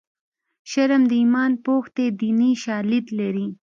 [0.71, 3.47] شرم د ایمان پوښ دی دیني شالید لري